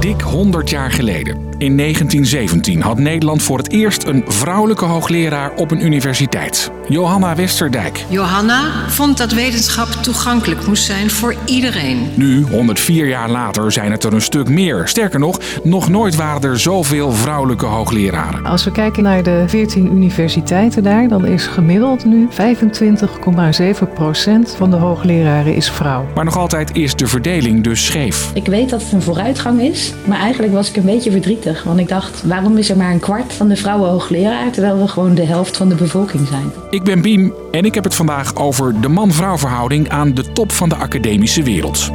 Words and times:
Dik 0.00 0.20
100 0.20 0.70
jaar 0.70 0.90
geleden, 0.90 1.50
in 1.58 1.76
1917, 1.76 2.82
had 2.82 2.98
Nederland 2.98 3.42
voor 3.42 3.58
het 3.58 3.70
eerst 3.70 4.04
een 4.04 4.24
vrouwelijke 4.26 4.84
hoogleraar 4.84 5.52
op 5.56 5.70
een 5.70 5.84
universiteit. 5.84 6.70
Johanna 6.88 7.34
Westerdijk. 7.34 8.04
Johanna 8.08 8.88
vond 8.88 9.18
dat 9.18 9.32
wetenschap 9.32 9.88
toegankelijk 9.88 10.66
moest 10.66 10.84
zijn 10.84 11.10
voor 11.10 11.34
iedereen. 11.44 12.10
Nu, 12.14 12.42
104 12.42 13.06
jaar 13.08 13.30
later, 13.30 13.72
zijn 13.72 13.90
het 13.90 14.04
er 14.04 14.12
een 14.12 14.22
stuk 14.22 14.48
meer. 14.48 14.88
Sterker 14.88 15.18
nog, 15.18 15.38
nog 15.62 15.88
nooit 15.88 16.14
waren 16.14 16.50
er 16.50 16.60
zoveel 16.60 17.12
vrouwelijke 17.12 17.66
hoogleraren. 17.66 18.44
Als 18.44 18.64
we 18.64 18.72
kijken 18.72 19.02
naar 19.02 19.22
de 19.22 19.44
14 19.46 19.86
universiteiten 19.86 20.82
daar, 20.82 21.08
dan 21.08 21.26
is 21.26 21.46
gemiddeld 21.46 22.04
nu 22.04 22.28
25,7 22.30 23.92
procent 23.94 24.54
van 24.56 24.70
de 24.70 24.76
hoogleraren 24.76 25.54
is 25.54 25.70
vrouw. 25.70 26.06
Maar 26.14 26.24
nog 26.24 26.36
altijd 26.36 26.76
is 26.76 26.94
de 26.94 27.06
verdeling 27.06 27.64
dus 27.64 27.84
scheef. 27.84 28.30
Ik 28.34 28.46
weet 28.46 28.70
dat 28.70 28.82
het 28.82 28.92
een 28.92 29.02
vooruitgang 29.02 29.60
is, 29.60 29.89
maar 30.04 30.18
eigenlijk 30.18 30.52
was 30.52 30.68
ik 30.68 30.76
een 30.76 30.84
beetje 30.84 31.10
verdrietig. 31.10 31.62
Want 31.62 31.80
ik 31.80 31.88
dacht, 31.88 32.22
waarom 32.22 32.56
is 32.56 32.70
er 32.70 32.76
maar 32.76 32.90
een 32.90 33.00
kwart 33.00 33.32
van 33.32 33.48
de 33.48 33.56
vrouwen 33.56 33.90
hoogleraar, 33.90 34.50
terwijl 34.50 34.78
we 34.78 34.88
gewoon 34.88 35.14
de 35.14 35.24
helft 35.24 35.56
van 35.56 35.68
de 35.68 35.74
bevolking 35.74 36.28
zijn? 36.28 36.52
Ik 36.70 36.82
ben 36.82 37.02
Biem 37.02 37.34
en 37.50 37.64
ik 37.64 37.74
heb 37.74 37.84
het 37.84 37.94
vandaag 37.94 38.36
over 38.36 38.80
de 38.80 38.88
man-vrouw 38.88 39.38
verhouding 39.38 39.88
aan 39.88 40.14
de 40.14 40.32
top 40.32 40.52
van 40.52 40.68
de 40.68 40.74
academische 40.74 41.42
wereld. 41.42 41.90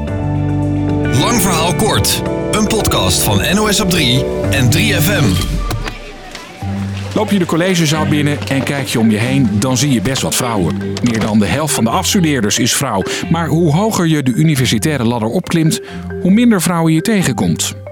Lang 1.19 1.41
verhaal 1.41 1.75
kort. 1.75 2.21
Een 2.51 2.67
podcast 2.67 3.23
van 3.23 3.41
NOS 3.53 3.79
op 3.79 3.89
3 3.89 4.23
en 4.51 4.71
3FM. 4.71 5.53
Loop 7.15 7.31
je 7.31 7.39
de 7.39 7.45
collegezaal 7.45 8.05
binnen 8.07 8.37
en 8.47 8.63
kijk 8.63 8.87
je 8.87 8.99
om 8.99 9.11
je 9.11 9.17
heen, 9.17 9.49
dan 9.59 9.77
zie 9.77 9.91
je 9.91 10.01
best 10.01 10.21
wat 10.21 10.35
vrouwen. 10.35 10.77
Meer 11.03 11.19
dan 11.19 11.39
de 11.39 11.45
helft 11.45 11.73
van 11.73 11.83
de 11.83 11.89
afstudeerders 11.89 12.59
is 12.59 12.75
vrouw. 12.75 13.03
Maar 13.29 13.47
hoe 13.47 13.73
hoger 13.73 14.07
je 14.07 14.23
de 14.23 14.33
universitaire 14.33 15.03
ladder 15.03 15.29
opklimt, 15.29 15.81
hoe 16.21 16.31
minder 16.31 16.61
vrouwen 16.61 16.93
je 16.93 17.01
tegenkomt. 17.01 17.84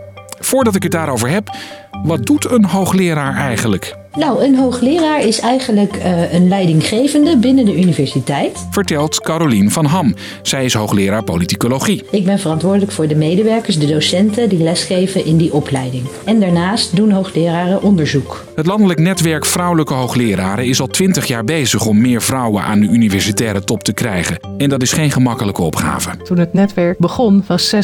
Voordat 0.45 0.75
ik 0.75 0.83
het 0.83 0.91
daarover 0.91 1.29
heb, 1.29 1.55
wat 2.03 2.25
doet 2.25 2.52
een 2.52 2.66
hoogleraar 2.66 3.36
eigenlijk? 3.36 3.95
Nou, 4.17 4.44
een 4.44 4.56
hoogleraar 4.56 5.25
is 5.25 5.39
eigenlijk 5.39 5.95
uh, 5.95 6.33
een 6.33 6.47
leidinggevende 6.47 7.38
binnen 7.38 7.66
de 7.66 7.75
universiteit. 7.75 8.67
Vertelt 8.72 9.22
Carolien 9.22 9.72
van 9.72 9.86
Ham. 9.86 10.16
Zij 10.42 10.66
is 10.66 10.73
hoogleraar 10.73 11.23
politicologie. 11.23 12.03
Ik 12.11 12.25
ben 12.25 12.39
verantwoordelijk 12.39 12.92
voor 12.92 13.08
de 13.08 13.16
medewerkers, 13.16 13.80
de 13.80 13.88
docenten 13.88 14.50
die 14.50 14.64
lesgeven 14.64 15.25
in 15.25 15.38
die 15.38 15.53
opleiding. 15.53 16.03
En 16.25 16.39
daarnaast 16.39 16.95
doen 16.95 17.11
hoogleraren 17.11 17.81
onderzoek. 17.81 18.44
Het 18.55 18.66
landelijk 18.66 19.00
netwerk 19.00 19.45
Vrouwelijke 19.45 19.94
Hoogleraren 19.94 20.66
is 20.66 20.81
al 20.81 20.88
twintig 20.88 21.25
jaar 21.25 21.44
bezig 21.44 21.86
om 21.86 22.02
meer 22.02 22.22
vrouwen 22.22 22.64
aan 22.64 22.80
de 22.80 22.88
universitaire 22.88 23.64
top 23.64 23.83
te 23.83 23.94
krijgen. 23.94 24.39
En 24.58 24.70
dat 24.70 24.81
is 24.81 24.92
geen 24.92 25.11
gemakkelijke 25.11 25.61
opgave. 25.61 26.17
Toen 26.23 26.39
het 26.39 26.53
netwerk 26.53 26.98
begon 26.98 27.44
was 27.48 27.75
6,5% 27.75 27.80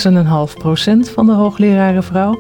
van 1.14 1.26
de 1.26 1.32
hoogleraren 1.32 2.04
vrouw. 2.04 2.40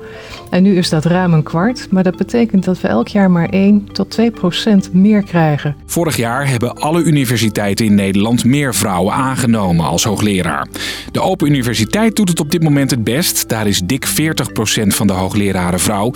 En 0.50 0.64
nu 0.64 0.78
is 0.78 0.90
dat 0.90 1.06
ruim 1.06 1.34
een 1.34 1.44
kwart. 1.44 1.88
Maar 1.92 2.04
dat 2.04 2.18
betekent 2.18 2.64
dat 2.64 2.82
we 2.82 2.88
elk 2.88 3.08
jaar 3.08 3.32
maar 3.32 3.50
1 3.88 3.92
tot 3.92 4.10
2 4.10 4.32
procent 4.32 4.94
meer 4.94 5.24
krijgen. 5.24 5.76
Vorig 5.86 6.18
jaar 6.18 6.48
hebben 6.48 6.76
alle 6.76 7.04
universiteiten 7.04 7.86
in 7.86 7.96
Nederland 7.96 8.46
meer 8.46 8.76
vrouwen 8.76 9.14
aangenomen 9.14 9.86
als 9.86 10.04
hoogleraar. 10.04 10.68
De 11.12 11.22
Open 11.22 11.48
Universiteit 11.48 12.16
doet 12.16 12.30
het 12.30 12.40
op 12.40 12.52
dit 12.52 12.64
moment 12.64 12.92
het 12.92 13.04
best. 13.04 13.50
Daar 13.50 13.68
is 13.68 13.82
dik 13.84 14.06
40 14.06 14.52
procent 14.52 14.96
van 14.96 15.08
de 15.08 15.14
hoogleraren 15.14 15.80
vrouw. 15.80 16.12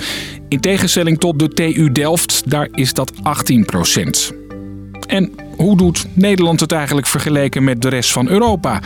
In 0.48 0.60
tegenstelling 0.60 1.20
tot 1.20 1.40
de 1.40 1.48
TU 1.48 1.92
Delft, 1.92 2.50
daar 2.50 2.68
is 2.72 2.94
dat 2.94 3.12
18 3.22 3.66
procent. 3.66 4.32
En 5.08 5.32
hoe 5.56 5.78
doet 5.78 6.06
Nederland 6.14 6.60
het 6.60 6.72
eigenlijk 6.72 7.08
vergeleken 7.08 7.64
met 7.64 7.82
de 7.82 7.90
rest 7.90 8.12
van 8.12 8.28
Europa? 8.28 8.82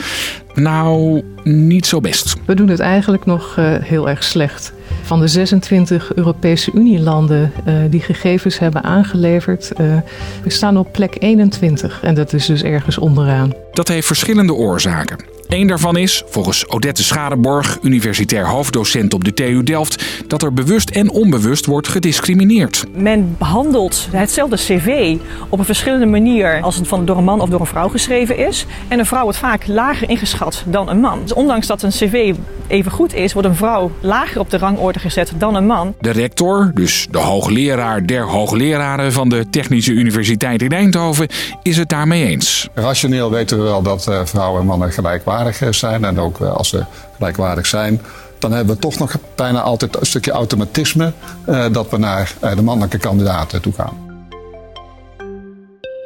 Nou, 0.53 1.23
niet 1.44 1.86
zo 1.86 2.00
best. 2.00 2.36
We 2.45 2.53
doen 2.53 2.67
het 2.67 2.80
eigenlijk 2.80 3.25
nog 3.25 3.55
uh, 3.59 3.75
heel 3.81 4.09
erg 4.09 4.23
slecht. 4.23 4.73
Van 5.08 5.20
de 5.20 5.28
26 5.28 6.14
Europese 6.16 6.72
Unielanden 6.74 7.52
uh, 7.68 7.76
die 7.90 8.02
gegevens 8.02 8.60
hebben 8.60 8.84
aangeleverd, 8.84 9.72
uh, 9.82 9.98
we 10.44 10.50
staan 10.50 10.78
op 10.78 10.92
plek 10.92 11.16
21. 11.20 12.00
En 12.04 12.16
dat 12.16 12.34
is 12.34 12.45
dus 12.45 12.64
ergens 12.64 12.98
onderaan. 12.98 13.54
Dat 13.72 13.88
heeft 13.88 14.08
verschillende 14.08 14.54
oorzaken. 14.54 15.36
Eén 15.48 15.67
daarvan 15.67 15.98
is, 15.98 16.23
volgens 16.26 16.70
Odette 16.70 17.04
Schadeborg, 17.04 17.78
universitair 17.82 18.48
hoofddocent 18.48 19.14
op 19.14 19.23
de 19.23 19.34
TU 19.34 19.64
Delft, 19.64 20.23
dat 20.28 20.44
er 20.44 20.54
bewust 20.54 20.90
en 20.90 21.10
onbewust 21.10 21.66
wordt 21.66 21.88
gediscrimineerd. 21.88 22.84
Men 22.96 23.36
behandelt 23.38 24.08
hetzelfde 24.12 24.56
cv 24.56 25.17
op 25.50 25.60
een 25.60 25.66
verschillende 25.66 26.06
manier 26.06 26.62
als 26.62 26.76
het 26.76 26.88
van 26.88 27.06
door 27.06 27.17
een 27.17 27.23
man 27.23 27.42
of 27.42 27.50
door 27.50 27.60
een 27.60 27.66
vrouw 27.66 27.88
geschreven 27.88 28.38
is. 28.38 28.66
En 28.88 29.00
een 29.00 29.06
vrouw 29.06 29.23
wordt 29.23 29.38
vaak 29.38 29.67
lager 29.67 30.10
ingeschat 30.10 30.64
dan 30.66 30.90
een 30.90 31.00
man. 31.00 31.20
Dus 31.22 31.34
ondanks 31.34 31.67
dat 31.67 31.82
een 31.82 31.90
cv 31.90 32.34
even 32.67 32.92
goed 32.92 33.14
is, 33.14 33.34
wordt 33.34 33.48
een 33.48 33.56
vrouw 33.56 33.92
lager 34.00 34.40
op 34.40 34.50
de 34.50 34.58
rangorde 34.58 34.97
gezet 35.00 35.32
dan 35.38 35.56
een 35.56 35.66
man. 35.66 35.96
De 36.00 36.12
rector, 36.12 36.72
dus 36.74 37.08
de 37.12 37.18
hoogleraar 37.18 38.06
der 38.06 38.24
hoogleraren 38.24 39.14
van 39.14 39.30
de 39.30 39.46
Technische 39.50 39.92
Universiteit 39.92 40.62
in 40.62 40.72
Eindhoven, 40.72 41.28
is 41.64 41.78
het 41.78 41.90
daarmee 41.90 42.26
eens. 42.26 42.68
Rationeel 42.74 43.32
weten 43.32 43.58
we 43.58 43.64
wel 43.64 43.82
dat 43.82 44.06
uh, 44.10 44.20
vrouwen 44.24 44.62
en 44.62 44.68
mannen 44.68 44.92
gelijkwaardig 44.92 45.62
zijn. 45.70 46.06
En 46.06 46.20
ook 46.20 46.40
als 46.42 46.70
ze 46.70 46.84
gelijkwaardig 47.16 47.66
zijn, 47.66 48.02
dan 48.40 48.52
hebben 48.52 48.76
we 48.76 48.82
toch 48.82 48.98
nog 49.00 49.18
bijna 49.36 49.62
altijd 49.62 50.00
een 50.00 50.06
stukje 50.06 50.32
automatisme 50.32 51.14
dat 51.72 51.90
we 51.90 51.98
naar 51.98 52.34
de 52.56 52.62
mannelijke 52.62 52.98
kandidaten 52.98 53.62
toe 53.62 53.74
gaan. 53.74 54.06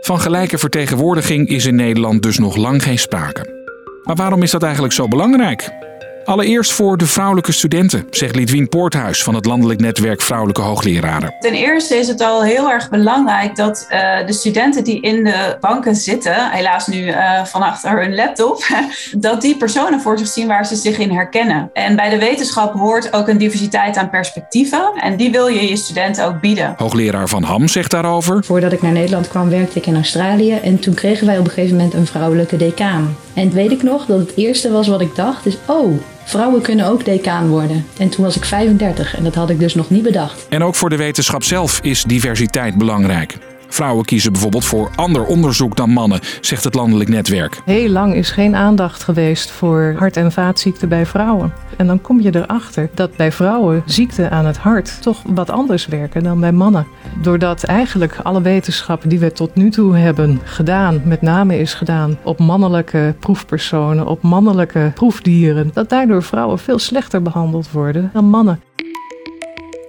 Van 0.01 0.19
gelijke 0.19 0.57
vertegenwoordiging 0.57 1.47
is 1.47 1.65
in 1.65 1.75
Nederland 1.75 2.23
dus 2.23 2.37
nog 2.37 2.55
lang 2.55 2.83
geen 2.83 2.99
sprake. 2.99 3.59
Maar 4.03 4.15
waarom 4.15 4.43
is 4.43 4.51
dat 4.51 4.63
eigenlijk 4.63 4.93
zo 4.93 5.07
belangrijk? 5.07 5.80
Allereerst 6.25 6.71
voor 6.71 6.97
de 6.97 7.05
vrouwelijke 7.05 7.51
studenten, 7.51 8.07
zegt 8.09 8.35
Lidwien 8.35 8.69
Poorthuis 8.69 9.23
van 9.23 9.35
het 9.35 9.45
Landelijk 9.45 9.79
Netwerk 9.79 10.21
Vrouwelijke 10.21 10.61
Hoogleraren. 10.61 11.35
Ten 11.39 11.53
eerste 11.53 11.95
is 11.95 12.07
het 12.07 12.21
al 12.21 12.43
heel 12.43 12.69
erg 12.71 12.89
belangrijk 12.89 13.55
dat 13.55 13.87
uh, 13.89 14.27
de 14.27 14.33
studenten 14.33 14.83
die 14.83 15.01
in 15.01 15.23
de 15.23 15.57
banken 15.59 15.95
zitten, 15.95 16.51
helaas 16.51 16.87
nu 16.87 17.05
uh, 17.05 17.45
van 17.45 17.61
achter 17.61 18.01
hun 18.01 18.15
laptop, 18.15 18.65
dat 19.17 19.41
die 19.41 19.57
personen 19.57 20.01
voor 20.01 20.17
zich 20.17 20.27
zien 20.27 20.47
waar 20.47 20.65
ze 20.65 20.75
zich 20.75 20.97
in 20.97 21.11
herkennen. 21.11 21.69
En 21.73 21.95
bij 21.95 22.09
de 22.09 22.19
wetenschap 22.19 22.73
hoort 22.73 23.13
ook 23.13 23.27
een 23.27 23.37
diversiteit 23.37 23.97
aan 23.97 24.09
perspectieven 24.09 24.91
en 25.01 25.15
die 25.15 25.31
wil 25.31 25.47
je 25.47 25.67
je 25.67 25.75
studenten 25.75 26.25
ook 26.25 26.39
bieden. 26.39 26.73
Hoogleraar 26.77 27.27
Van 27.27 27.43
Ham 27.43 27.67
zegt 27.67 27.91
daarover. 27.91 28.43
Voordat 28.43 28.71
ik 28.71 28.81
naar 28.81 28.91
Nederland 28.91 29.27
kwam 29.27 29.49
werkte 29.49 29.77
ik 29.77 29.85
in 29.85 29.95
Australië 29.95 30.53
en 30.53 30.79
toen 30.79 30.93
kregen 30.93 31.25
wij 31.25 31.37
op 31.37 31.45
een 31.45 31.51
gegeven 31.51 31.75
moment 31.75 31.93
een 31.93 32.07
vrouwelijke 32.07 32.57
decaan. 32.57 33.15
En 33.33 33.51
weet 33.51 33.71
ik 33.71 33.83
nog 33.83 34.05
dat 34.05 34.19
het 34.19 34.35
eerste 34.35 34.71
was 34.71 34.87
wat 34.87 35.01
ik 35.01 35.15
dacht 35.15 35.45
is, 35.45 35.57
oh, 35.67 36.01
Vrouwen 36.25 36.61
kunnen 36.61 36.87
ook 36.87 37.05
decaan 37.05 37.47
worden. 37.47 37.85
En 37.97 38.09
toen 38.09 38.23
was 38.23 38.35
ik 38.35 38.45
35 38.45 39.17
en 39.17 39.23
dat 39.23 39.35
had 39.35 39.49
ik 39.49 39.59
dus 39.59 39.75
nog 39.75 39.89
niet 39.89 40.03
bedacht. 40.03 40.45
En 40.49 40.63
ook 40.63 40.75
voor 40.75 40.89
de 40.89 40.97
wetenschap 40.97 41.43
zelf 41.43 41.79
is 41.81 42.03
diversiteit 42.03 42.75
belangrijk. 42.75 43.37
Vrouwen 43.73 44.05
kiezen 44.05 44.31
bijvoorbeeld 44.31 44.65
voor 44.65 44.89
ander 44.95 45.25
onderzoek 45.25 45.75
dan 45.75 45.89
mannen, 45.89 46.19
zegt 46.41 46.63
het 46.63 46.75
landelijk 46.75 47.09
netwerk. 47.09 47.61
Heel 47.65 47.89
lang 47.89 48.15
is 48.15 48.29
geen 48.29 48.55
aandacht 48.55 49.03
geweest 49.03 49.51
voor 49.51 49.95
hart- 49.97 50.17
en 50.17 50.31
vaatziekten 50.31 50.89
bij 50.89 51.05
vrouwen. 51.05 51.53
En 51.77 51.87
dan 51.87 52.01
kom 52.01 52.21
je 52.21 52.35
erachter 52.35 52.89
dat 52.93 53.15
bij 53.15 53.31
vrouwen 53.31 53.83
ziekten 53.85 54.31
aan 54.31 54.45
het 54.45 54.57
hart 54.57 55.01
toch 55.01 55.21
wat 55.25 55.49
anders 55.49 55.85
werken 55.85 56.23
dan 56.23 56.39
bij 56.39 56.51
mannen. 56.51 56.87
Doordat 57.21 57.63
eigenlijk 57.63 58.17
alle 58.23 58.41
wetenschap 58.41 59.01
die 59.05 59.19
we 59.19 59.31
tot 59.31 59.55
nu 59.55 59.69
toe 59.69 59.97
hebben 59.97 60.41
gedaan, 60.43 61.01
met 61.05 61.21
name 61.21 61.59
is 61.59 61.73
gedaan 61.73 62.17
op 62.23 62.39
mannelijke 62.39 63.15
proefpersonen, 63.19 64.07
op 64.07 64.21
mannelijke 64.21 64.91
proefdieren, 64.95 65.71
dat 65.73 65.89
daardoor 65.89 66.23
vrouwen 66.23 66.59
veel 66.59 66.79
slechter 66.79 67.21
behandeld 67.21 67.71
worden 67.71 68.09
dan 68.13 68.25
mannen. 68.25 68.59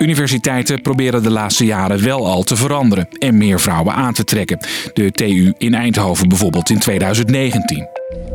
Universiteiten 0.03 0.83
proberen 0.83 1.23
de 1.23 1.31
laatste 1.31 1.65
jaren 1.65 2.05
wel 2.05 2.27
al 2.27 2.43
te 2.43 2.57
veranderen 2.57 3.09
en 3.19 3.37
meer 3.39 3.61
vrouwen 3.61 3.95
aan 3.95 4.13
te 4.13 4.25
trekken. 4.25 4.59
De 4.95 5.11
TU 5.11 5.53
in 5.59 5.75
Eindhoven 5.75 6.29
bijvoorbeeld 6.29 6.71
in 6.71 6.79
2019. 6.79 7.92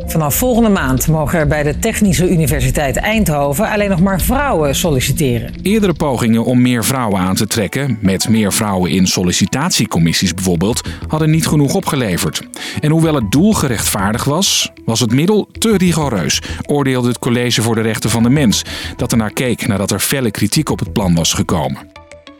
Vanaf 0.07 0.35
volgende 0.35 0.69
maand 0.69 1.07
mogen 1.07 1.39
er 1.39 1.47
bij 1.47 1.63
de 1.63 1.79
Technische 1.79 2.29
Universiteit 2.29 2.97
Eindhoven 2.97 3.69
alleen 3.69 3.89
nog 3.89 3.99
maar 3.99 4.21
vrouwen 4.21 4.75
solliciteren. 4.75 5.53
Eerdere 5.61 5.93
pogingen 5.93 6.45
om 6.45 6.61
meer 6.61 6.85
vrouwen 6.85 7.19
aan 7.19 7.35
te 7.35 7.47
trekken, 7.47 7.97
met 8.01 8.29
meer 8.29 8.53
vrouwen 8.53 8.91
in 8.91 9.07
sollicitatiecommissies 9.07 10.33
bijvoorbeeld, 10.33 10.81
hadden 11.07 11.29
niet 11.29 11.47
genoeg 11.47 11.73
opgeleverd. 11.73 12.47
En 12.79 12.91
hoewel 12.91 13.15
het 13.15 13.31
doel 13.31 13.53
gerechtvaardigd 13.53 14.25
was, 14.25 14.71
was 14.85 14.99
het 14.99 15.11
middel 15.11 15.49
te 15.51 15.77
rigoureus, 15.77 16.41
oordeelde 16.65 17.07
het 17.07 17.19
College 17.19 17.61
voor 17.61 17.75
de 17.75 17.81
Rechten 17.81 18.09
van 18.09 18.23
de 18.23 18.29
Mens, 18.29 18.61
dat 18.95 19.11
ernaar 19.11 19.33
keek 19.33 19.67
nadat 19.67 19.91
er 19.91 19.99
felle 19.99 20.31
kritiek 20.31 20.69
op 20.69 20.79
het 20.79 20.93
plan 20.93 21.15
was 21.15 21.33
gekomen. 21.33 21.96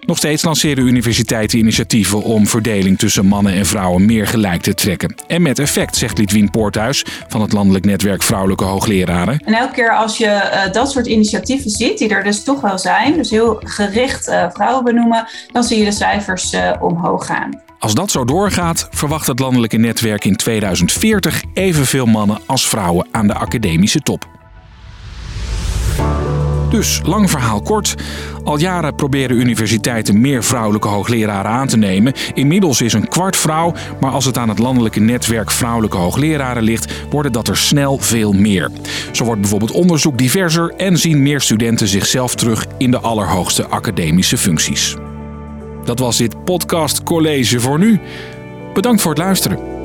Nog 0.08 0.18
steeds 0.18 0.44
lanceren 0.44 0.88
universiteiten 0.88 1.60
initiatieven 1.60 2.22
om 2.22 2.48
verdeling 2.48 3.00
tussen 3.00 3.26
mannen 3.26 3.54
en 3.54 3.66
vrouwen 3.66 4.06
meer 4.06 4.28
gelijk 4.28 4.62
te 4.62 4.74
trekken. 4.74 5.16
En 5.28 5.42
met 5.42 5.60
effect, 5.60 5.96
zegt 5.96 6.18
Lidwien 6.18 6.50
Poorthuis 6.50 7.06
van 7.28 7.42
het 7.42 7.54
Landelijk 7.54 7.86
Netwerk 7.86 8.24
Vrouwelijke 8.24 8.64
Hoogleraren. 8.64 9.40
En 9.46 9.54
elke 9.54 9.74
keer 9.74 9.96
als 9.96 10.18
je 10.18 10.26
uh, 10.26 10.74
dat 10.74 10.92
soort 10.92 11.08
initiatieven 11.08 11.70
ziet, 11.70 11.98
die 11.98 12.10
er 12.10 12.24
dus 12.24 12.44
toch 12.44 12.62
wel 12.62 12.78
zijn, 12.78 13.14
dus 13.14 13.30
heel 13.30 13.62
gericht 13.64 14.28
uh, 14.28 14.46
vrouwen 14.50 14.84
benoemen, 14.84 15.28
dan 15.52 15.64
zie 15.64 15.78
je 15.78 15.86
de 15.86 15.92
cijfers 15.92 16.54
uh, 16.54 16.72
omhoog 16.80 17.26
gaan. 17.26 17.62
Als 17.80 17.94
dat 17.94 18.12
zo 18.12 18.26
doorgaat, 18.26 18.88
verwacht 18.92 19.28
het 19.28 19.40
landelijke 19.40 19.78
netwerk 19.78 20.26
in 20.26 20.36
2040 20.36 21.44
evenveel 21.54 22.06
mannen 22.06 22.40
als 22.46 22.68
vrouwen 22.68 23.08
aan 23.12 23.28
de 23.28 23.34
academische 23.34 24.00
top. 24.00 24.37
Dus, 26.70 27.02
lang 27.04 27.30
verhaal 27.30 27.62
kort. 27.62 27.96
Al 28.44 28.58
jaren 28.60 28.96
proberen 28.96 29.38
universiteiten 29.38 30.22
meer 30.22 30.44
vrouwelijke 30.44 30.88
hoogleraren 30.88 31.52
aan 31.52 31.68
te 31.68 31.78
nemen. 31.78 32.14
Inmiddels 32.34 32.82
is 32.82 32.94
een 32.94 33.08
kwart 33.08 33.36
vrouw, 33.36 33.74
maar 34.00 34.12
als 34.12 34.26
het 34.26 34.38
aan 34.38 34.50
het 34.50 34.60
landelijke 34.60 35.00
netwerk 35.00 35.52
vrouwelijke 35.52 35.98
hoogleraren 35.98 36.64
ligt, 36.64 36.94
worden 37.10 37.32
dat 37.32 37.48
er 37.48 37.58
snel 37.58 37.98
veel 37.98 38.34
meer. 38.34 38.72
Zo 39.12 39.24
wordt 39.24 39.42
bijvoorbeeld 39.42 39.72
onderzoek 39.72 40.18
diverser 40.18 40.74
en 40.78 40.98
zien 40.98 41.24
meer 41.24 41.42
studenten 41.42 41.88
zichzelf 41.88 42.36
terug 42.36 42.66
in 42.78 42.92
de 42.92 43.00
allerhoogste 43.00 43.68
academische 43.68 44.38
functies. 44.38 44.96
Dat 45.84 46.00
was 46.00 46.18
dit 46.18 46.44
podcast 46.44 47.04
college 47.04 47.60
voor 47.60 47.80
nu. 47.80 48.00
Bedankt 48.74 49.02
voor 49.02 49.12
het 49.12 49.20
luisteren. 49.20 49.77